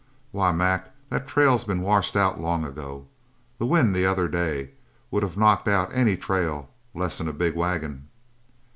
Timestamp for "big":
7.33-7.53